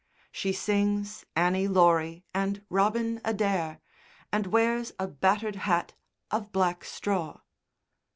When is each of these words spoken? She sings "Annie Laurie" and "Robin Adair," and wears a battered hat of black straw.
She 0.31 0.51
sings 0.51 1.25
"Annie 1.35 1.67
Laurie" 1.67 2.25
and 2.33 2.65
"Robin 2.71 3.21
Adair," 3.23 3.81
and 4.31 4.47
wears 4.47 4.93
a 4.97 5.05
battered 5.07 5.57
hat 5.57 5.93
of 6.31 6.51
black 6.51 6.83
straw. 6.83 7.41